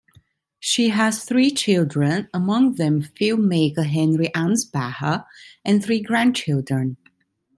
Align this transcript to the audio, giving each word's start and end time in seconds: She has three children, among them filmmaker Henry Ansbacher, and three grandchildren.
She 0.59 0.89
has 0.89 1.25
three 1.25 1.51
children, 1.51 2.27
among 2.33 2.73
them 2.73 3.03
filmmaker 3.03 3.85
Henry 3.85 4.29
Ansbacher, 4.33 5.27
and 5.63 5.83
three 5.83 6.01
grandchildren. 6.01 6.97